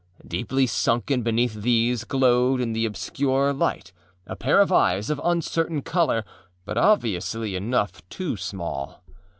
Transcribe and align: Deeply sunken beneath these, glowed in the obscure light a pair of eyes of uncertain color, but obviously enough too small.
Deeply 0.27 0.65
sunken 0.65 1.21
beneath 1.21 1.53
these, 1.53 2.05
glowed 2.05 2.59
in 2.59 2.73
the 2.73 2.87
obscure 2.87 3.53
light 3.53 3.93
a 4.25 4.35
pair 4.35 4.59
of 4.59 4.71
eyes 4.71 5.11
of 5.11 5.21
uncertain 5.23 5.83
color, 5.83 6.25
but 6.65 6.75
obviously 6.75 7.55
enough 7.55 8.01
too 8.09 8.35
small. 8.35 9.03